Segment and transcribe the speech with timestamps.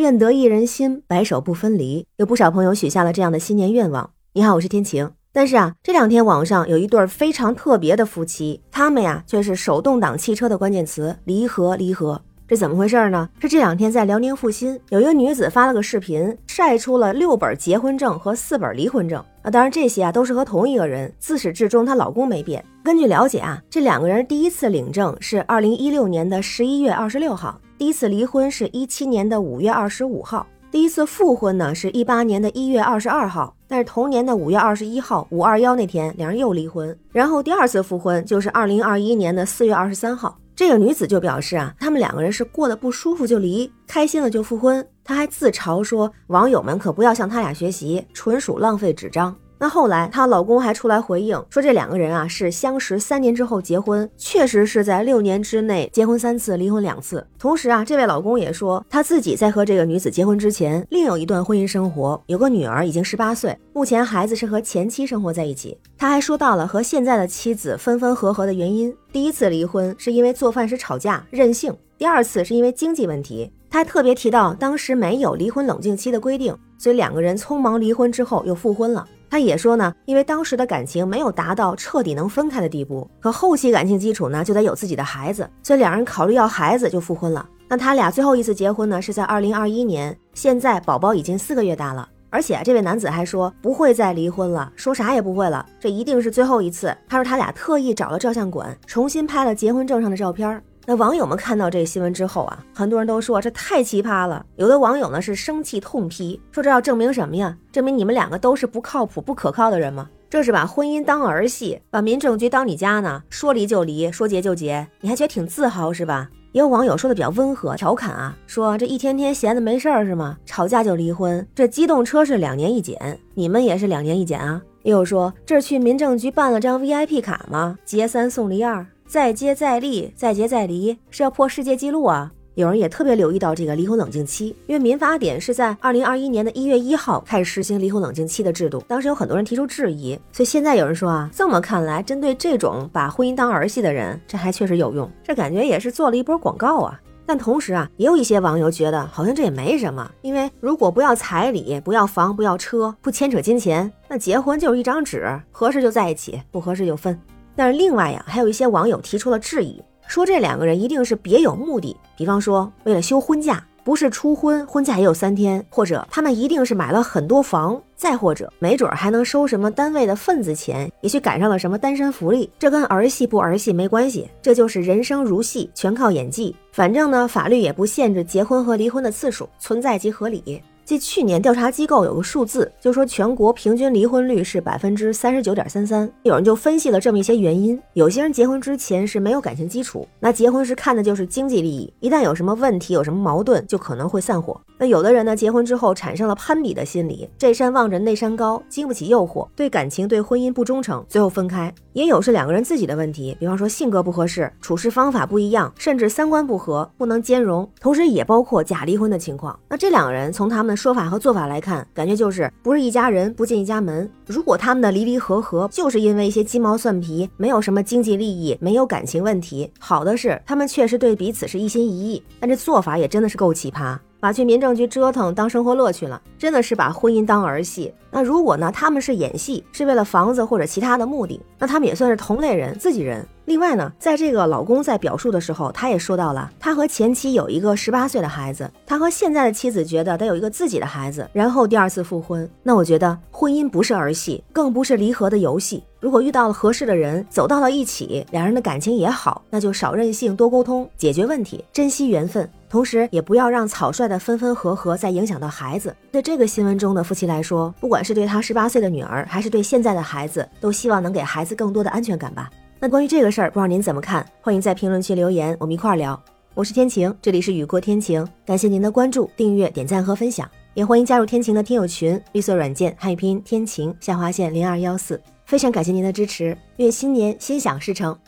[0.00, 2.06] 愿得一人心，白首不分离。
[2.16, 4.10] 有不少朋友许下了这样的新年愿望。
[4.32, 5.10] 你好，我是天晴。
[5.30, 12.22] 但是啊，这两天网上有一对非常特别的夫妻，他们呀却是手动挡汽车的关键词，离合离合。
[12.48, 13.28] 这怎么回事呢？
[13.40, 19.50] 是这两天在辽宁阜新，有一个女子发了个视频，晒出了六本结婚证和四本离婚证啊。
[19.50, 22.64] 当然这些啊都是和同一个人，自始至终她老公没变。
[22.82, 33.56] 根据了解啊，这两个人第一次领证是二零一六年的十一月二十六号，第一次离婚是一七年的五月二十五号，第一次复婚呢是一八年的一月二十二号。
[33.66, 36.94] 但是同年的五月二十一号，五二幺那天，两人又离婚。
[37.10, 40.38] 然后第二次复婚就是二零二一年的四月二十三号。
[40.54, 44.86] 这个女子就表示啊，他们两个人是过得不舒服就离，开心了就复婚。
[45.02, 49.34] 她还自嘲说，网友们可不要向他俩学习，纯属浪费纸张。
[49.62, 57.26] 那后来，她老公还出来回应说，这两个人啊是相识三年之后结婚，确实是在六年之内结婚三次，离婚两次。
[57.38, 65.78] 同时啊，这位老公也说，他自己在和这个女子结婚之前，另有一段婚姻生活，有个女儿，已经十八岁，目前孩子是和前妻生活在一起。
[65.98, 73.52] 他还说到了和现在的妻子分分合合的原因，第一次离婚是因为做饭时吵架任性，第二次是因为经济问题。
[73.68, 79.06] 他还特别提到，当时没有离婚冷静期的规定，所以两个人匆忙离婚之后又复婚了。
[79.30, 87.48] 他也说呢，因为当时的感情没有达到彻底能分开的地步，可后期感情基础呢就得有自己的孩子，所以两人考虑要孩子就复婚了。
[87.68, 96.92] 那他俩最后一次结婚呢是在二零二一年，现在宝宝已经四个月大了，而且这位男子还说不会再离婚了，说啥也不会了，这一定是最后一次。
[97.08, 100.60] 他说他俩特意找了照相馆，重新拍了结婚证上的照片。
[100.86, 104.44] 那网友们看到这新闻之后啊，很多人都说这太奇葩了。
[104.56, 107.56] 有的网友呢是生气痛批，说这要证明什么呀？
[107.70, 110.08] 证明你们两个都是不靠谱、不可靠的人吗？
[110.28, 113.22] 这是把婚姻当儿戏，把民政局当你家呢？
[113.28, 116.28] 说离就离，说结就结，你还觉得挺自豪是吧？
[116.52, 120.36] 也有网友说的比较温和，调侃啊，说这一天天闲的没事儿是吗？
[120.44, 124.60] 吵架就离婚，这机动车是两年一检，你们也是两年一检啊？
[124.82, 127.76] 也有说这是去民政局办了张 VIP 卡吗？
[127.84, 128.84] 结三送离二。
[129.10, 132.30] 再接再厉，再接再离，是要破世界纪录啊！
[132.54, 146.96] 有人也特别留意到这个离婚冷静期，因为民法典是在二零二一年的一月一号开始实行离婚冷静期的制度，当时有很多人提出质疑，所以现在有人说啊，这么看来，针对这种把婚姻当儿戏的人，这还确实有用，这感觉也是做了一波广告啊。
[147.26, 157.20] 但同时啊，也有一些网友觉得好像这也没什么，因为如果不要彩礼，不要房，不要车，不牵扯金钱，那结婚就是一张纸，合适就在一起，不合适就分。
[157.60, 176.56] 但是另外呀，还有一些网友提出了质疑，说这两个人一定是别有目的，比方说为了休婚假，不是初婚，婚假也有三天，或者他们一定是买了很多房，再或者没准还能收什么单位的份子钱，也许赶上了什么单身福利，这跟儿戏不儿戏没关系，这就是人生如戏，全靠演技。
[176.72, 180.62] 反正呢，法律也不限制结婚和离婚的次数，存在即合理。
[180.84, 186.10] 即去年调查机构有个数字，就说全国平均离婚率是百分之三十九点三三。
[186.22, 194.60] 有人就分析了这么一些原因：有些人结婚之前是没有感情基础，那结婚时看的就是经济利益，一旦有什么问题、有什么矛盾，就可能会散伙。
[194.78, 201.72] 那有的人呢，结婚之后产生了攀比的心理，这山望着那山高，经不起诱惑，对感情、对婚姻不忠诚，最后分开。
[201.92, 207.68] 也有是两个人自己的问题，比方说性格不合适，处事方法不一样，甚至三观不合，不能兼容。
[207.80, 209.58] 同时也包括假离婚的情况。
[209.68, 214.10] 那这两个人从他们的说法和做法来看，感觉就是不是一家人，不进一家门。
[214.24, 223.94] 如果他们的离离合合就是因为一些鸡毛蒜皮，没有什么经济利益，没有感情问题，好的是他们确实对彼此是一心一意，但这做法也真的是够奇葩。
[224.20, 227.92] 把去民政局折腾当生活乐趣了，真的是把婚姻当儿戏。
[228.10, 233.26] 那如果呢，他们是演戏，是为了房子或者其他的目的，那他们也算是同类人，自己人。
[233.50, 242.48] 另外呢，在这个老公在表述的时候，他也说到了，他和前妻有一个十八岁的孩子，他和现在的妻子觉得得有一个自己的孩子，然后第二次复婚。
[242.62, 245.82] 那我觉得婚姻不是儿戏，更不是离合的游戏。
[245.98, 252.48] 如果遇到了合适的人，走到了一起，两人的感情也好，那就少任性，多沟通，解决问题，珍惜缘分。
[252.68, 255.92] 同时，也不要让草率的分分合合再影响到孩子。
[256.12, 262.48] 对这个新闻中的夫妻来说，不管是对他十八岁的女儿，还是对现在的孩子，都希望能给孩子更多的安全感吧。
[262.82, 264.26] 那关于这个事儿，不知道您怎么看？
[264.40, 266.18] 欢迎在评论区留言，我们一块儿聊。
[266.54, 278.18] 我是天晴，这里是雨过天晴，感谢您的关注、订阅、点赞和分享，也欢迎加入天晴的听友群，绿色软件汉语拼音天晴下划线零二幺四，非常感谢您的支持，愿新年心想事成，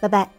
[0.00, 0.35] 拜拜。